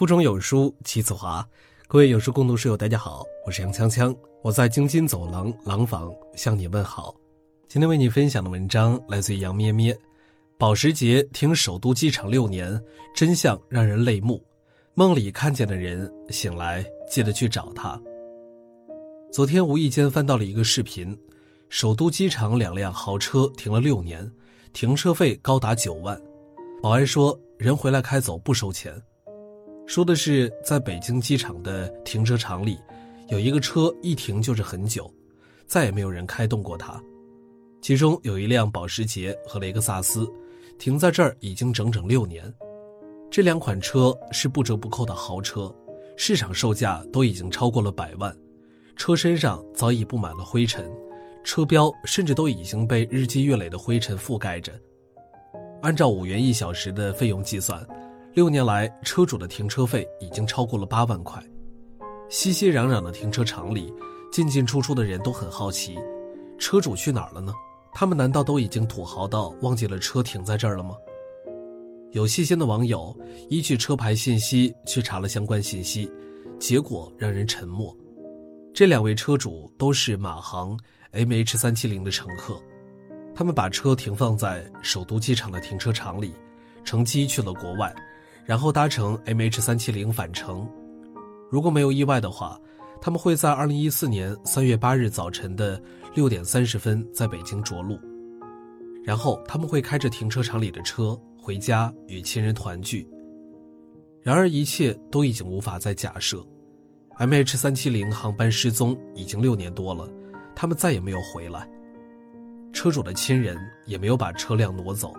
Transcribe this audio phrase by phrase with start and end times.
[0.00, 1.46] 腹中有书气自华，
[1.86, 7.14] 各位有书共读室友，大家好，我是杨锵锵，我在京津走廊廊坊向你问好。
[7.68, 9.94] 今天为你分享的文章来自于杨咩咩，
[10.56, 12.82] 保时捷停首都机场六年，
[13.14, 14.42] 真相让人泪目。
[14.94, 18.00] 梦里看见的人，醒来记得去找他。
[19.30, 21.14] 昨天无意间翻到了一个视频，
[21.68, 24.26] 首都机场两辆豪车停了六年，
[24.72, 26.18] 停车费高达九万，
[26.82, 28.90] 保安说人回来开走不收钱。
[29.90, 32.78] 说的是在北京机场的停车场里，
[33.26, 35.12] 有一个车一停就是很久，
[35.66, 37.02] 再也没有人开动过它。
[37.82, 40.32] 其中有一辆保时捷和雷克萨斯，
[40.78, 42.54] 停在这儿已经整整六年。
[43.32, 45.74] 这两款车是不折不扣的豪车，
[46.16, 48.32] 市场售价都已经超过了百万，
[48.94, 50.88] 车身上早已布满了灰尘，
[51.42, 54.72] 车标甚至都已经被日积月累的灰尘覆盖着。
[55.82, 57.84] 按照五元一小时的费用计算。
[58.32, 61.42] 六年来，车主的停车费已经超过了八万块。
[62.28, 63.92] 熙熙攘攘的停车场里，
[64.30, 65.98] 进进出出的人都很好奇，
[66.56, 67.52] 车主去哪儿了呢？
[67.92, 70.94] 他们难道都已经土豪到忘记了车停在这儿了吗？
[72.12, 73.16] 有细心的网友
[73.48, 76.08] 依据车牌信息去查了相关信息，
[76.56, 77.94] 结果让人沉默。
[78.72, 80.78] 这两位车主都是马航
[81.12, 82.54] MH 三七零的乘客，
[83.34, 86.32] 他们把车停放在首都机场的停车场里，
[86.84, 87.92] 乘机去了国外。
[88.44, 90.68] 然后搭乘 MH 三七零返程，
[91.50, 92.58] 如果没有意外的话，
[93.00, 95.80] 他们会在二零一四年三月八日早晨的
[96.14, 97.98] 六点三十分在北京着陆，
[99.04, 103.08] 然后他们会开着停车场里的车回家与亲人团聚。
[104.22, 106.44] 然而一切都已经无法再假设
[107.18, 110.06] ，MH 三七零航班失踪已经六年多了，
[110.54, 111.66] 他们再也没有回来，
[112.72, 115.14] 车主的亲人也没有把车辆挪走，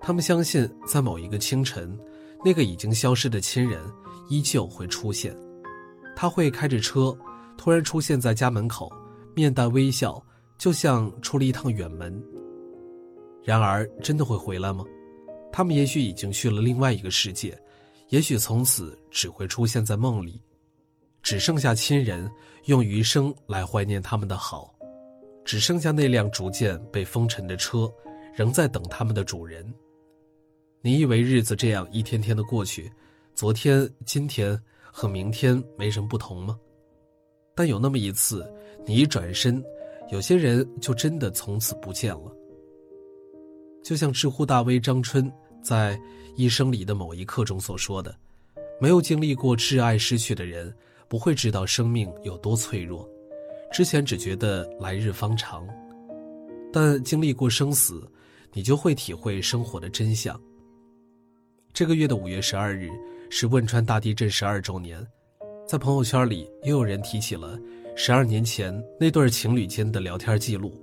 [0.00, 1.98] 他们相信在某一个清晨。
[2.44, 3.80] 那个已经消失的亲人
[4.28, 5.36] 依旧会出现，
[6.14, 7.16] 他会开着车，
[7.56, 8.90] 突然出现在家门口，
[9.34, 10.22] 面带微笑，
[10.56, 12.22] 就像出了一趟远门。
[13.44, 14.84] 然而，真的会回来吗？
[15.50, 17.58] 他们也许已经去了另外一个世界，
[18.10, 20.40] 也许从此只会出现在梦里，
[21.22, 22.30] 只剩下亲人
[22.66, 24.74] 用余生来怀念他们的好，
[25.44, 27.90] 只剩下那辆逐渐被风尘的车，
[28.34, 29.74] 仍在等他们的主人。
[30.80, 32.90] 你以为日子这样一天天的过去，
[33.34, 34.56] 昨天、今天
[34.92, 36.56] 和明天没什么不同吗？
[37.52, 38.48] 但有那么一次，
[38.86, 39.62] 你一转身，
[40.12, 42.32] 有些人就真的从此不见了。
[43.82, 45.30] 就像知乎大 V 张春
[45.60, 45.96] 在
[46.36, 48.16] 《一生里的某一刻》中所说的
[48.80, 50.72] ：“没有经历过挚爱失去的人，
[51.08, 53.08] 不会知道生命有多脆弱。
[53.72, 55.66] 之前只觉得来日方长，
[56.72, 58.08] 但经历过生死，
[58.52, 60.40] 你就会体会生活的真相。”
[61.78, 62.90] 这个月的五月十二日
[63.30, 64.98] 是汶川大地震十二周年，
[65.64, 67.56] 在朋友圈里又有人提起了
[67.94, 70.74] 十二年前那对情侣间的聊天记录。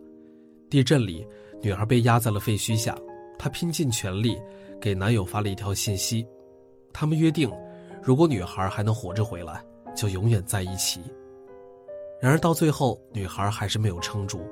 [0.70, 1.28] 地震里，
[1.62, 2.98] 女孩被压在了废墟下，
[3.38, 4.42] 她拼尽全力
[4.80, 6.26] 给男友发了一条信息，
[6.94, 7.52] 他们约定，
[8.02, 9.62] 如果女孩还能活着回来，
[9.94, 11.02] 就永远在一起。
[12.22, 14.48] 然而到最后，女孩还是没有撑住。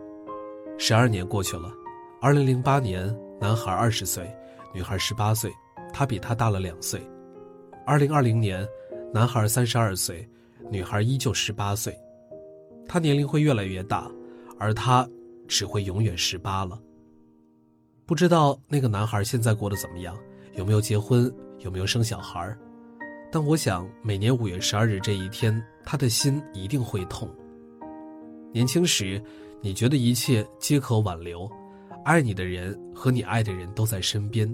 [0.77, 1.71] 十二年过去了，
[2.19, 4.29] 二零零八年，男孩二十岁，
[4.73, 5.49] 女孩十八岁。
[5.93, 6.99] 他比他大了两岁。
[7.85, 8.67] 二零二零年，
[9.13, 10.27] 男孩三十二岁，
[10.71, 11.95] 女孩依旧十八岁。
[12.87, 14.11] 他年龄会越来越大，
[14.59, 15.07] 而他
[15.47, 16.77] 只会永远十八了。
[18.05, 20.17] 不知道那个男孩现在过得怎么样，
[20.55, 22.53] 有没有结婚，有没有生小孩？
[23.31, 27.29] 但我想，每年五月十二日这一天，他的心一定会痛。
[28.51, 29.21] 年轻时，
[29.61, 31.49] 你觉得一切皆可挽留，
[32.05, 34.53] 爱你的人和你爱的人都在身边。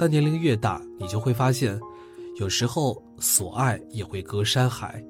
[0.00, 1.78] 但年龄越大，你就会发现，
[2.36, 5.04] 有时候所爱也会隔山海，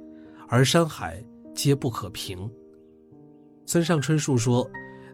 [0.49, 1.25] 而山海
[1.55, 2.51] 皆不可平。
[3.67, 4.69] 村上春树说：“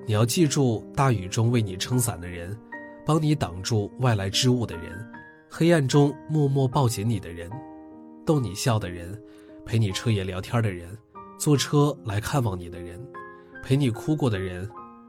[0.08, 2.58] 你要记住，大雨中为你撑伞的人，
[3.04, 4.98] 帮你挡住外来之物的人，
[5.50, 7.50] 黑暗中默默抱紧你的人，
[8.24, 9.22] 逗你笑的人，
[9.66, 10.88] 陪你彻夜聊天的人，
[11.38, 12.98] 坐车来看望你的人，
[13.62, 14.66] 陪你哭过的人，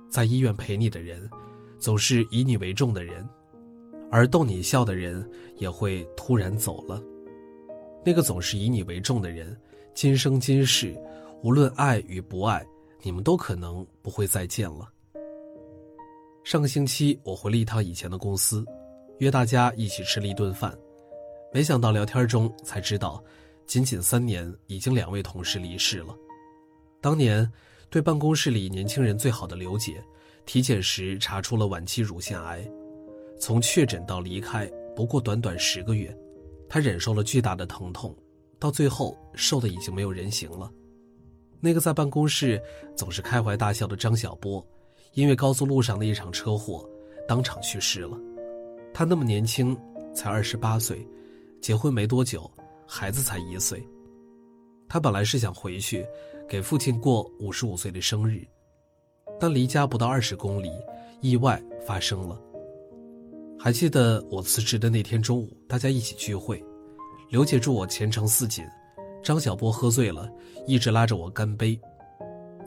[0.09, 1.25] 在医院陪你的人，
[1.79, 3.25] 总是以你为重的人。”
[4.09, 5.27] 而逗你笑的人
[5.57, 7.01] 也会突然走了，
[8.05, 9.55] 那个总是以你为重的人，
[9.93, 10.95] 今生今世，
[11.43, 12.65] 无论爱与不爱，
[13.01, 14.89] 你们都可能不会再见了。
[16.43, 18.65] 上个星期我回了一趟以前的公司，
[19.17, 20.73] 约大家一起吃了一顿饭，
[21.51, 23.21] 没想到聊天中才知道，
[23.65, 26.15] 仅仅三年，已经两位同事离世了。
[27.01, 27.49] 当年
[27.89, 30.01] 对办公室里年轻人最好的刘姐，
[30.45, 32.65] 体检时查出了晚期乳腺癌。
[33.39, 36.15] 从确诊到离开不过短短十个月，
[36.67, 38.15] 他忍受了巨大的疼痛，
[38.59, 40.71] 到最后瘦的已经没有人形了。
[41.59, 42.61] 那个在办公室
[42.95, 44.65] 总是开怀大笑的张小波，
[45.13, 46.87] 因为高速路上的一场车祸，
[47.27, 48.17] 当场去世了。
[48.93, 49.77] 他那么年轻，
[50.13, 51.07] 才二十八岁，
[51.61, 52.49] 结婚没多久，
[52.87, 53.83] 孩子才一岁。
[54.89, 56.05] 他本来是想回去，
[56.47, 58.47] 给父亲过五十五岁的生日，
[59.39, 60.71] 但离家不到二十公里，
[61.21, 62.39] 意外发生了。
[63.59, 66.63] 还记得我辞职的那天中午，大家一起聚会，
[67.29, 68.63] 刘姐祝我前程似锦。
[69.23, 70.29] 张小波喝醉了，
[70.67, 71.77] 一直拉着我干杯。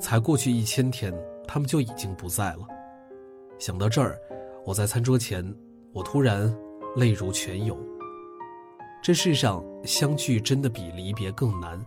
[0.01, 1.15] 才过去一千天，
[1.47, 2.67] 他们就已经不在了。
[3.59, 4.19] 想到这儿，
[4.67, 5.45] 我在餐桌前，
[5.93, 6.53] 我突然
[6.97, 7.79] 泪如泉涌。
[9.01, 11.81] 这世上相聚真的比离别更难。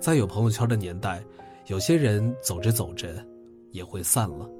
[0.00, 1.22] 在有朋友圈的年代，
[1.68, 3.24] 有些人走着走着
[3.70, 4.50] 也会散了。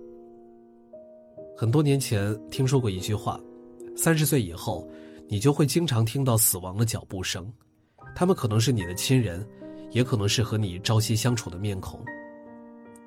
[1.57, 3.41] 很多年前听说过一句话：
[3.97, 4.89] 三十岁以后，
[5.29, 7.51] 你就会经常听到死亡的脚步声。
[8.15, 9.47] 他们可能是你的亲人，
[9.91, 12.01] 也可能是和你朝夕相处的面孔。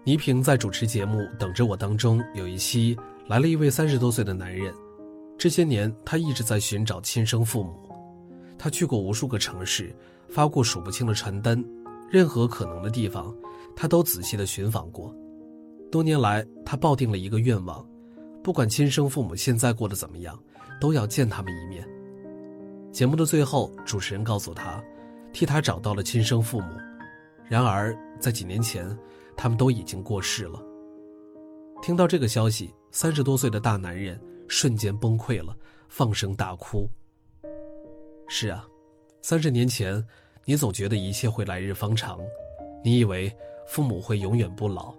[0.03, 2.95] 倪萍在主持节目《等着我》当中有一期
[3.27, 4.73] 来了一位三十多岁的男人，
[5.37, 7.73] 这些年他一直在寻找亲生父母，
[8.57, 9.93] 他去过无数个城市，
[10.29, 11.61] 发过数不清的传单，
[12.09, 13.35] 任何可能的地方，
[13.75, 15.13] 他都仔细的寻访过。
[15.91, 17.83] 多年来，他抱定了一个愿望，
[18.45, 20.39] 不管亲生父母现在过得怎么样，
[20.79, 21.83] 都要见他们一面。
[22.91, 24.83] 节目的最后，主持人告诉他。
[25.33, 26.77] 替他找到了亲生父母，
[27.49, 28.95] 然而在几年前，
[29.35, 30.61] 他们都已经过世了。
[31.81, 35.57] 听到这个消息，三十多岁的大男人瞬间崩溃了，
[35.89, 36.87] 放声大哭。
[38.27, 38.67] 是啊，
[39.23, 40.05] 三十年前，
[40.45, 42.19] 你总觉得一切会来日方长，
[42.83, 44.93] 你以为父母会永远不老，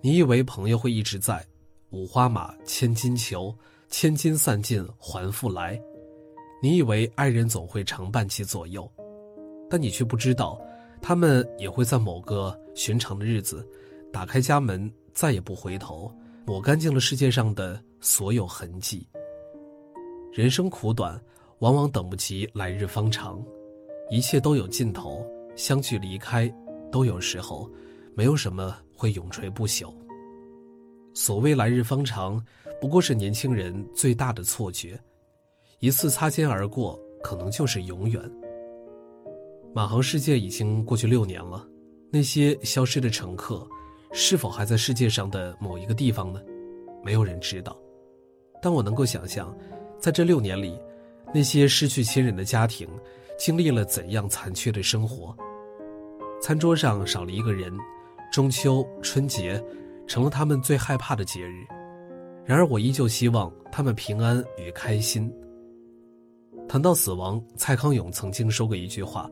[0.00, 1.46] 你以为朋友会一直在，
[1.90, 3.54] 五花马，千金裘，
[3.88, 5.80] 千金散尽还复来，
[6.62, 8.90] 你以为爱人总会常伴其左右。
[9.70, 10.60] 但你却不知道，
[11.00, 13.66] 他们也会在某个寻常的日子，
[14.12, 16.12] 打开家门，再也不回头，
[16.44, 19.08] 抹干净了世界上的所有痕迹。
[20.30, 21.18] 人生苦短，
[21.60, 23.42] 往往等不及来日方长，
[24.10, 25.26] 一切都有尽头，
[25.56, 26.54] 相聚离开，
[26.92, 27.70] 都有时候，
[28.14, 29.90] 没有什么会永垂不朽。
[31.18, 32.40] 所谓来日方长，
[32.80, 34.96] 不过是年轻人最大的错觉，
[35.80, 38.22] 一次擦肩而过，可能就是永远。
[39.74, 41.66] 马航事件已经过去六年了，
[42.12, 43.66] 那些消失的乘客，
[44.12, 46.40] 是否还在世界上的某一个地方呢？
[47.04, 47.76] 没有人知道。
[48.62, 49.52] 但我能够想象，
[49.98, 50.78] 在这六年里，
[51.34, 52.88] 那些失去亲人的家庭，
[53.36, 55.36] 经历了怎样残缺的生活。
[56.40, 57.76] 餐桌上少了一个人，
[58.32, 59.60] 中秋、春节，
[60.08, 61.64] 成了他们最害怕的节日。
[62.44, 65.30] 然而，我依旧希望他们平安与开心。
[66.66, 69.30] 谈到死亡，蔡康永曾经说过一句话。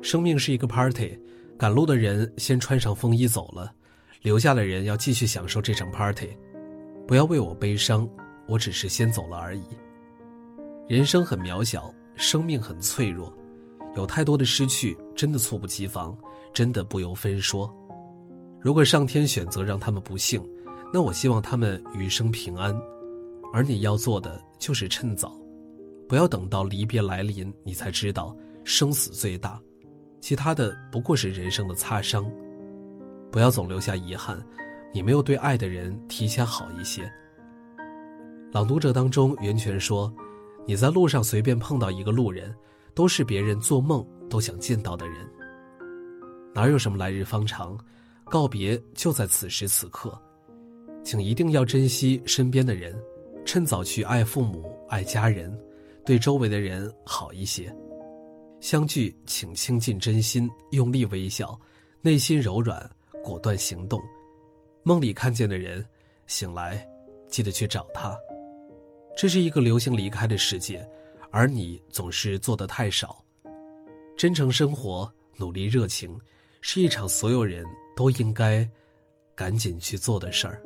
[0.00, 1.18] 生命是一个 party，
[1.58, 3.72] 赶路的人先穿上风衣走了，
[4.22, 6.28] 留下的人要继续享受这场 party。
[7.06, 8.08] 不要为我悲伤，
[8.46, 9.64] 我只是先走了而已。
[10.88, 13.32] 人生很渺小，生命很脆弱，
[13.96, 16.16] 有太多的失去，真的猝不及防，
[16.52, 17.68] 真的不由分说。
[18.64, 20.42] 如果上天选择让他们不幸，
[20.90, 22.74] 那我希望他们余生平安。
[23.52, 25.38] 而你要做的就是趁早，
[26.08, 28.34] 不要等到离别来临，你才知道
[28.64, 29.60] 生死最大。
[30.18, 32.24] 其他的不过是人生的擦伤，
[33.30, 34.42] 不要总留下遗憾。
[34.94, 37.12] 你没有对爱的人提前好一些。
[38.50, 40.10] 朗读者当中，袁泉说
[40.66, 42.54] ：“你在路上随便碰到一个路人，
[42.94, 45.16] 都是别人做梦都想见到的人。
[46.54, 47.76] 哪有什么来日方长，
[48.24, 50.20] 告别就在此时此刻。
[51.02, 52.98] 请一定要珍惜身边的人，
[53.44, 55.56] 趁早去爱父母、爱家人，
[56.04, 57.74] 对周围的人好一些。”
[58.60, 61.58] 相聚，请倾尽真心，用力微笑，
[62.00, 62.90] 内心柔软，
[63.22, 64.00] 果断行动。
[64.82, 65.84] 梦里看见的人，
[66.26, 66.88] 醒来
[67.28, 68.16] 记得去找他。
[69.14, 70.82] 这是一个流行离开的世界，
[71.30, 73.22] 而你总是做的太少。
[74.16, 76.18] 真诚生活，努力热情，
[76.66, 77.62] 是一场所有人
[77.94, 78.66] 都应该
[79.34, 80.62] 赶紧去做的事儿。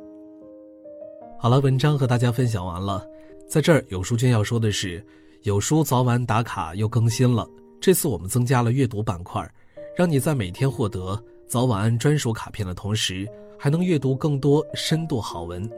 [1.37, 3.05] 好了，文章和大家分享完了，
[3.49, 5.05] 在这儿有书君要说的是，
[5.41, 7.45] 有书早晚打卡又更新了。
[7.81, 9.45] 这次我们增加了阅读板块，
[9.93, 13.27] 让你在每天获得早晚安专属卡片的同时，
[13.59, 15.69] 还能阅读更多深度好文。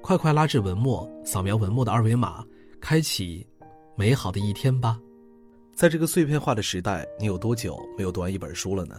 [0.00, 2.42] 快快拉至文末，扫描文末的二维码，
[2.80, 3.46] 开启
[3.96, 4.98] 美好的一天吧。
[5.74, 8.98] 在这个碎片化的时代，你有多久没有读完一本书了呢？